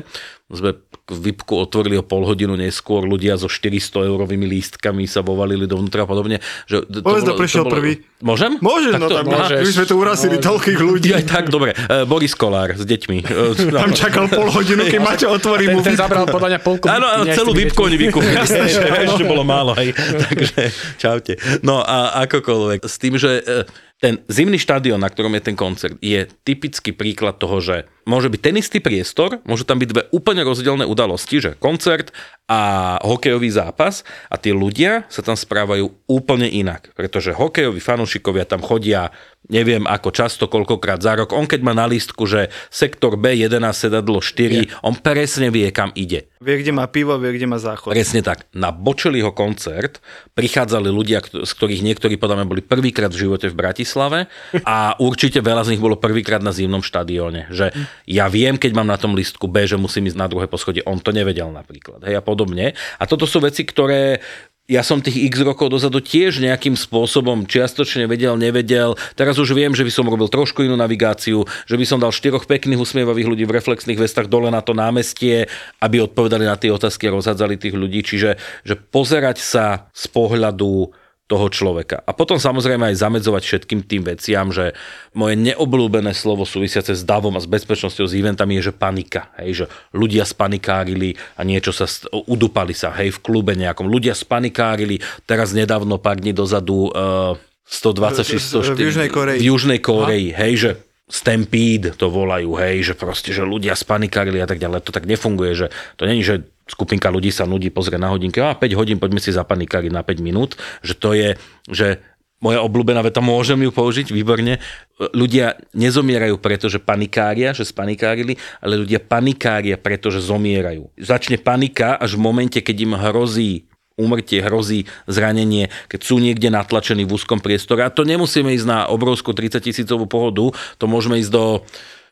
[0.47, 3.75] Sme VIPku otvorili o pol hodinu neskôr, ľudia so 400
[4.07, 6.39] eurovými lístkami sa vovalili dovnútra a podobne.
[6.63, 7.91] Že to Povedz, bolo- prišiel to bolo- prvý.
[8.19, 8.51] Môžem?
[8.57, 9.59] Môžeš, Tak no to- tak môžeš.
[9.59, 11.09] my sme tu urazili toľkých ľudí.
[11.11, 11.75] Aj tak, dobre.
[11.75, 13.17] E, Boris Kolár s deťmi.
[13.19, 13.27] E,
[13.69, 16.87] Tam čakal pol hodinu, keď Maťo otvorí Ten, mu ten zabral podľa mňa polku.
[16.87, 18.35] Áno, celú byť výpku oni vykúpili.
[19.03, 19.91] Ešte bolo málo, hej.
[19.91, 21.35] Takže čaute.
[21.59, 22.79] No a akokoľvek.
[22.81, 23.67] S tým, že e,
[24.03, 28.41] ten zimný štadión, na ktorom je ten koncert, je typický príklad toho, že môže byť
[28.43, 32.11] ten istý priestor, môžu tam byť dve úplne rozdielne udalosti, že koncert
[32.51, 38.59] a hokejový zápas a tí ľudia sa tam správajú úplne inak, pretože hokejoví fanúšikovia tam
[38.59, 39.15] chodia
[39.51, 41.36] neviem ako často, koľkokrát za rok.
[41.36, 45.91] On keď má na lístku, že sektor B 11 sedadlo 4, on presne vie, kam
[45.97, 46.32] ide.
[46.43, 47.95] Vie, kde má pivo, vie, kde má záchod.
[47.95, 48.47] Presne tak.
[48.51, 50.03] Na Bočeliho koncert
[50.36, 54.19] prichádzali ľudia, z ktorých niektorí podľa mňa boli prvýkrát v živote v Bratislave
[54.67, 57.51] a určite veľa z nich bolo prvýkrát na zimnom štadióne.
[57.51, 57.71] Že
[58.08, 60.84] ja viem, keď mám na tom listku B, že musím ísť na druhé poschodie.
[60.84, 62.03] On to nevedel napríklad.
[62.03, 62.75] Hej, a podobne.
[62.99, 64.19] A toto sú veci, ktoré
[64.63, 68.95] ja som tých x rokov dozadu tiež nejakým spôsobom čiastočne vedel, nevedel.
[69.19, 72.47] Teraz už viem, že by som robil trošku inú navigáciu, že by som dal štyroch
[72.47, 75.52] pekných usmievavých ľudí v reflexných vestách dole na to námestie,
[75.84, 78.08] aby odpovedali na tie otázky a rozhádzali tých ľudí.
[78.08, 81.97] Čiže že pozerať sa z pohľadu toho človeka.
[81.99, 84.75] A potom samozrejme aj zamedzovať všetkým tým veciam, že
[85.12, 89.31] moje neobľúbené slovo súvisiace s davom a s bezpečnosťou, s eventami je, že panika.
[89.38, 93.88] Hej, že ľudia spanikárili a niečo sa, st- udupali sa, hej, v klube nejakom.
[93.88, 99.09] Ľudia spanikárili, teraz nedávno pár dní dozadu uh, 120 či V- v- v 104 Južnej
[99.09, 99.39] Koreji.
[99.39, 100.71] v Južnej Koreji, hej, že
[101.13, 104.82] stampede to volajú, hej, že proste, že ľudia spanikárili a tak ďalej.
[104.89, 108.58] To tak nefunguje, že to není, že skupinka ľudí sa nudí, pozrie na hodinky, a
[108.58, 111.38] 5 hodín, poďme si zapanikáriť na 5 minút, že to je,
[111.69, 112.02] že
[112.41, 114.60] moja obľúbená veta, môžem ju použiť, výborne.
[114.99, 120.91] Ľudia nezomierajú, pretože panikária, že spanikárili, ale ľudia panikária, pretože zomierajú.
[120.99, 123.52] Začne panika až v momente, keď im hrozí
[123.93, 127.86] úmrtie, hrozí zranenie, keď sú niekde natlačení v úzkom priestore.
[127.86, 130.49] A to nemusíme ísť na obrovskú 30 tisícovú pohodu,
[130.82, 131.43] to môžeme ísť do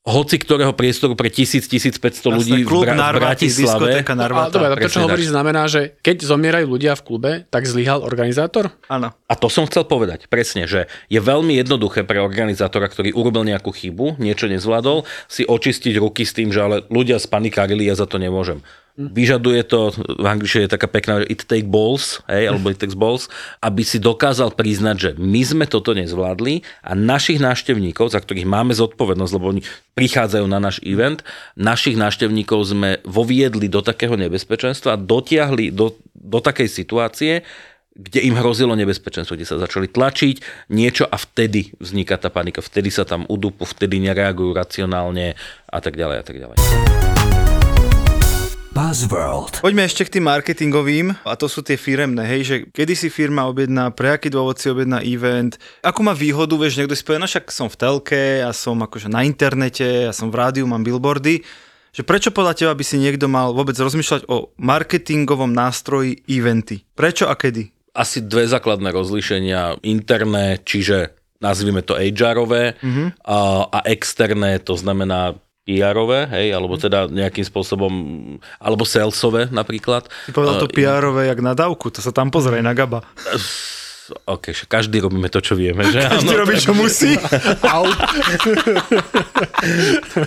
[0.02, 4.02] hoci ktorého priestoru pre 1000-1500 ľudí klub v, Bra- v Narvaty, Bratislave.
[4.02, 4.58] diskotéka A Narvata.
[4.58, 8.74] dobre, to, čo hovoríš, znamená, že keď zomierajú ľudia v klube, tak zlyhal organizátor?
[8.89, 9.13] Áno.
[9.13, 13.70] A to som chcel povedať, presne, že je veľmi jednoduché pre organizátora, ktorý urobil nejakú
[13.70, 18.17] chybu, niečo nezvládol, si očistiť ruky s tým, že ale ľudia spanikárili, ja za to
[18.17, 18.65] nemôžem.
[18.99, 23.32] Vyžaduje to, v angličtine je taká pekná, it take balls, hej, alebo it takes balls,
[23.63, 28.75] aby si dokázal priznať, že my sme toto nezvládli a našich návštevníkov, za ktorých máme
[28.75, 29.62] zodpovednosť, lebo oni
[29.95, 31.23] prichádzajú na náš event,
[31.56, 37.47] našich návštevníkov sme voviedli do takého nebezpečenstva a dotiahli do, do takej situácie,
[37.91, 42.88] kde im hrozilo nebezpečenstvo, kde sa začali tlačiť niečo a vtedy vzniká tá panika, vtedy
[42.88, 45.36] sa tam udúpu, vtedy nereagujú racionálne
[45.67, 46.58] a tak ďalej a tak ďalej.
[48.71, 49.60] Buzzworld.
[49.60, 53.43] Poďme ešte k tým marketingovým, a to sú tie firemné, hej, že kedy si firma
[53.51, 57.27] objedná, pre aký dôvod si objedná event, akú má výhodu, vieš, niekto si povie, no
[57.27, 61.43] však som v telke, ja som akože na internete, ja som v rádiu, mám billboardy,
[61.91, 66.88] že prečo podľa teba by si niekto mal vôbec rozmýšľať o marketingovom nástroji eventy?
[66.95, 67.75] Prečo a kedy?
[67.91, 71.12] Asi dve základné rozlíšenia, interné, čiže
[71.43, 73.19] nazvime to HR-ové mm-hmm.
[73.27, 77.93] a, a externé, to znamená PR-ové, hej, alebo teda nejakým spôsobom,
[78.58, 80.10] alebo salesové napríklad.
[80.26, 83.06] Ty povedal to PR-ové jak na dávku, to sa tam pozrie na Gaba.
[84.26, 87.15] OK, každý robíme to, čo vieme, že Každý áno, robí, čo musí.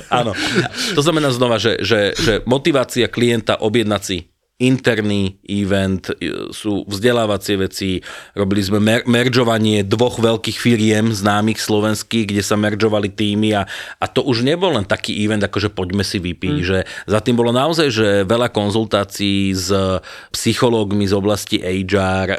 [0.09, 0.33] áno.
[0.97, 4.19] To znamená znova, že, že, že motivácia klienta objednať si
[4.63, 7.99] interný event, e, sú vzdelávacie veci,
[8.39, 13.67] robili sme mer- meržovanie dvoch veľkých firiem známych slovenských, kde sa meržovali týmy a,
[13.99, 16.67] a to už nebol len taký event, ako že poďme si vypiť, mm.
[16.67, 19.75] že za tým bolo naozaj, že veľa konzultácií s
[20.31, 22.39] psychológmi z oblasti HR,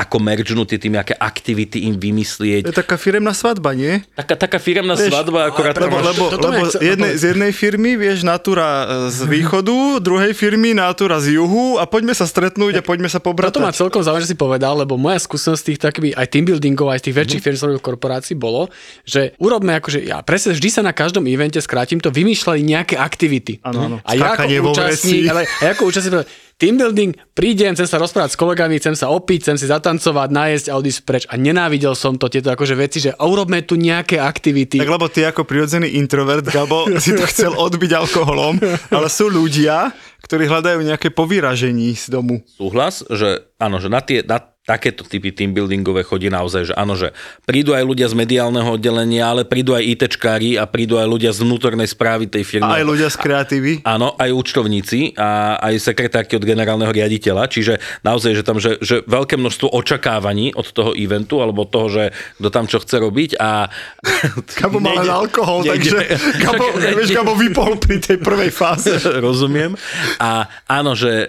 [0.00, 2.62] ako meržnúť tie tými, aké aktivity im To vymyslieť.
[2.64, 4.00] je taká firemná svadba, nie?
[4.16, 7.52] Taká, taká firemná Vieš, svadba, akorát tam Lebo, lebo, toto lebo z, jednej, z jednej
[7.52, 12.80] firmy, vieš, Natura e, z východu, druhej firmy Natura z juhu a poďme sa stretnúť
[12.80, 13.60] a poďme sa pobratať.
[13.60, 16.98] ma celkom zaujímavé, že si povedal, lebo moja skúsenosť tých takých aj team buildingov, aj
[16.98, 17.20] z tých Mhm.
[17.20, 18.72] väčších firm korporácií bolo,
[19.04, 23.60] že urobme akože, ja presne vždy sa na každom evente, skrátim to, vymýšľali nejaké aktivity.
[23.60, 23.96] Áno, áno.
[24.00, 26.24] A ja ako účastník, ale ja ako účastník,
[26.60, 30.66] team building, prídem, chcem sa rozprávať s kolegami, chcem sa opiť, chcem si zatancovať, nájsť
[30.68, 31.22] a odísť preč.
[31.32, 34.76] A nenávidel som to, tieto akože veci, že urobme tu nejaké aktivity.
[34.76, 38.60] Tak lebo ty ako prirodzený introvert, Gabo, si to chcel odbiť alkoholom,
[38.92, 39.88] ale sú ľudia,
[40.20, 42.44] ktorí hľadajú nejaké povyražení z domu.
[42.60, 46.92] súhlas, že áno, že na, tie, na takéto typy team buildingové chodí naozaj, že áno,
[46.94, 47.10] že
[47.48, 51.42] prídu aj ľudia z mediálneho oddelenia, ale prídu aj ITčkári a prídu aj ľudia z
[51.42, 52.68] vnútornej správy tej firmy.
[52.68, 53.72] A aj ľudia z kreatívy.
[53.82, 59.00] Áno, aj účtovníci a aj sekretárky od generálneho riaditeľa, čiže naozaj, že tam, že, že
[59.08, 62.04] veľké množstvo očakávaní od toho eventu, alebo toho, že
[62.36, 63.72] kto tam čo chce robiť a...
[64.60, 65.98] Gabo mal len alkohol, nejde- takže
[66.40, 68.92] Však- vieš, Gabo vypol pri tej prvej fáze.
[69.26, 69.74] Rozumiem.
[70.20, 71.26] A áno, že e,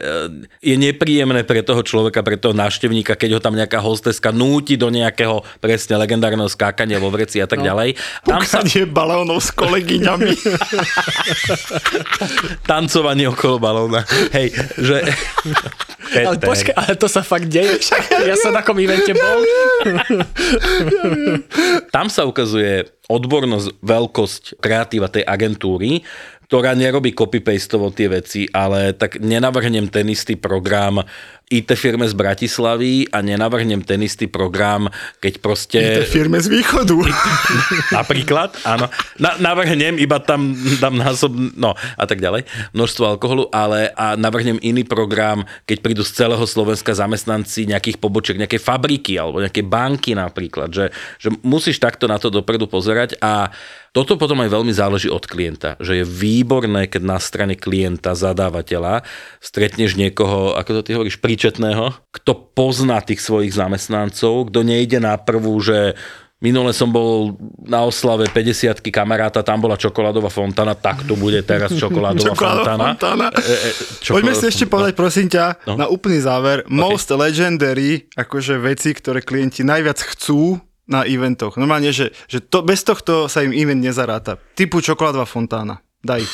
[0.61, 4.89] je nepríjemné pre toho človeka, pre toho návštevníka, keď ho tam nejaká hosteska núti do
[4.89, 7.93] nejakého presne legendárneho skákania vo vreci a tak ďalej.
[8.25, 10.33] Tam sa Pukanie balónov s kolegyňami.
[12.71, 14.01] tancovanie okolo balóna.
[14.31, 14.97] Hej, že...
[16.27, 17.83] ale počkaj, ale to sa fakt deje.
[17.83, 19.39] Však ja som na takom evente bol.
[21.95, 26.05] Tam sa ukazuje odbornosť, veľkosť kreatíva tej agentúry,
[26.51, 30.99] ktorá nerobí copy-pastovo tie veci, ale tak nenavrhnem ten istý program
[31.47, 34.91] IT firme z Bratislavy a nenavrhnem ten istý program,
[35.23, 35.79] keď proste...
[35.79, 36.95] Tej firme z východu.
[37.99, 38.87] Napríklad, áno.
[39.19, 44.59] Na, navrhnem, iba tam dám násob, no a tak ďalej, množstvo alkoholu, ale a navrhnem
[44.63, 50.15] iný program, keď prídu z celého Slovenska zamestnanci nejakých pobočiek, nejakej fabriky alebo nejaké banky
[50.15, 53.51] napríklad, že, že musíš takto na to dopredu pozerať a
[53.91, 59.03] toto potom aj veľmi záleží od klienta, že je výborné, keď na strane klienta, zadávateľa
[59.37, 65.15] stretneš niekoho, ako to ty hovoríš, príčetného, kto pozná tých svojich zamestnancov, kto nejde na
[65.15, 65.93] prvú, že
[66.41, 71.69] Minule som bol na oslave 50 kamaráta, tam bola čokoládová fontána, tak tu bude teraz
[71.69, 72.85] čokoládová, Čokoládová fontána.
[72.89, 73.27] fontána.
[73.29, 73.69] E, e,
[74.01, 75.77] čokolád- Poďme si ešte povedať, prosím ťa, No.
[75.77, 80.57] na úplný záver, most legendary, akože veci, ktoré klienti najviac chcú
[80.91, 81.55] na eventoch.
[81.55, 84.35] Normálne, že, že to, bez tohto sa im event nezaráta.
[84.51, 85.79] Typu čokoládová fontána.
[86.03, 86.27] Daj.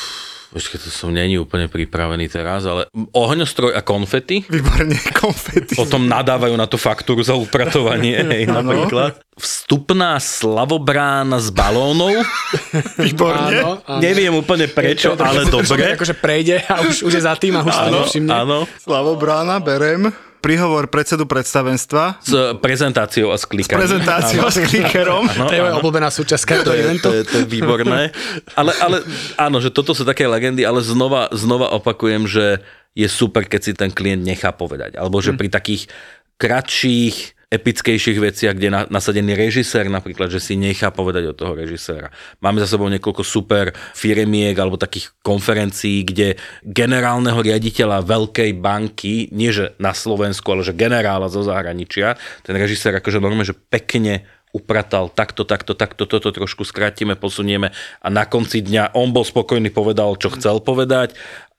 [0.47, 4.47] Počkaj, to som není úplne pripravený teraz, ale ohňostroj a konfety.
[4.47, 5.75] Výborne, konfety.
[5.75, 9.19] Potom nadávajú na to faktúru za upratovanie, hej, napríklad.
[9.35, 12.15] Vstupná slavobrána s balónov.
[13.05, 13.59] Výborne.
[13.59, 13.99] Áno, áno.
[13.99, 15.93] Neviem úplne prečo, To- to- ale to- to- to- dobre.
[15.93, 18.31] Akože prejde a už, už je za tým a už Áno, nevšimne.
[18.33, 18.57] áno.
[18.79, 20.09] Slavobrána, berem.
[20.47, 22.23] Príhovor predsedu predstavenstva.
[22.23, 22.31] S
[22.63, 23.83] prezentáciou a s klikaním.
[23.83, 25.27] Prezentáciou s klikerom.
[25.27, 27.03] To je moja obľúbená súčasť To každého je, eventu.
[27.03, 28.15] to, je, to je výborné.
[28.55, 29.03] Ale, ale
[29.35, 32.63] áno, že toto sú také legendy, ale znova, znova opakujem, že
[32.95, 34.95] je super, keď si ten klient nechá povedať.
[34.95, 35.91] Alebo že pri takých
[36.39, 41.55] kratších, epickejších veciach, kde je na- nasadený režisér napríklad, že si nechá povedať od toho
[41.55, 42.11] režiséra.
[42.43, 46.35] Máme za sebou niekoľko super firemiek alebo takých konferencií, kde
[46.67, 52.99] generálneho riaditeľa veľkej banky, nie že na Slovensku, ale že generála zo zahraničia, ten režisér
[52.99, 57.71] akože normálne, že pekne upratal takto, takto, takto, toto trošku skrátime, posunieme
[58.03, 61.15] a na konci dňa on bol spokojný, povedal, čo chcel povedať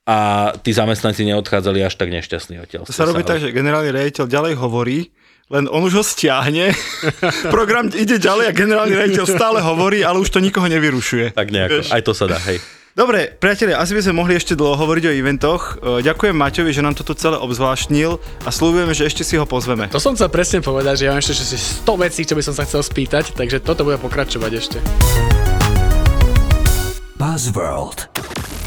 [0.09, 2.89] a tí zamestnanci neodchádzali až tak nešťastní odtiaľ.
[2.89, 5.13] To sa robí tak, že generálny riaditeľ ďalej hovorí,
[5.49, 6.77] len on už ho stiahne,
[7.55, 11.33] program ide ďalej a generálny riaditeľ stále hovorí, ale už to nikoho nevyrušuje.
[11.33, 12.61] Tak nejako, aj to sa dá, hej.
[12.99, 15.79] Dobre, priatelia, asi by sme mohli ešte dlho hovoriť o eventoch.
[15.79, 19.47] E, Ďakujem Maťovi, že nám to tu celé obzvláštnil a slúbujeme, že ešte si ho
[19.47, 19.87] pozveme.
[19.95, 22.59] To som chcel presne povedať, že ja mám ešte že 100 vecí, čo by som
[22.59, 24.79] sa chcel spýtať, takže toto bude pokračovať ešte.
[27.23, 28.11] Buzzworld.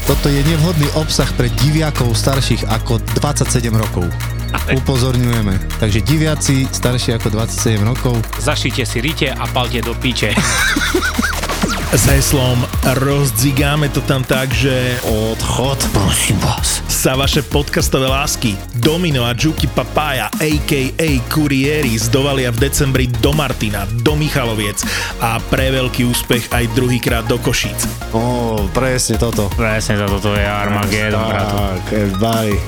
[0.02, 4.06] Toto je nevhodný obsah pre diviakov starších ako 27 rokov.
[4.52, 5.78] Upozorňujeme.
[5.78, 10.34] Takže diviaci starší ako 27 rokov Zašite si rite a palte do piče.
[11.92, 12.56] s heslom
[13.04, 16.80] rozdzigáme to tam tak, že Odchod, prosím vás.
[16.88, 21.08] sa vaše podcastové lásky Domino a Juki Papaya a.k.a.
[21.28, 24.80] Kurieri zdovalia v decembri do Martina, do Michaloviec
[25.20, 27.84] a pre veľký úspech aj druhýkrát do Košíc.
[28.16, 29.52] Ó, presne toto.
[29.52, 31.56] Presne za toto je Armageddon, bratu.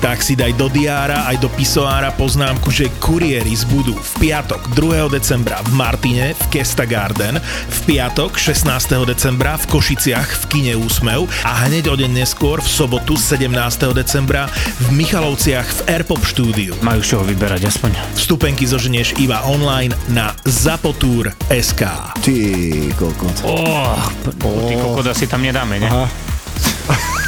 [0.05, 5.17] Tak, si daj do diára aj do pisoára poznámku, že Kurieris budú v piatok 2.
[5.17, 8.69] decembra v Martine v Kesta Garden, v piatok 16.
[8.69, 13.47] decembra v Košiciach v kine Úsmev a hneď o deň neskôr v sobotu 17.
[13.95, 14.51] decembra
[14.83, 16.75] v Michalovciach v Airpop štúdiu.
[16.83, 17.95] Majú čoho vyberať aspoň.
[18.19, 21.81] Vstupenky zoženieš iba online na zapotur.sk.
[22.19, 22.37] Ty
[22.99, 23.35] kokot.
[23.47, 24.03] Oh,
[24.67, 25.87] ty kokot asi tam nedáme, ne?
[25.87, 26.05] Aha.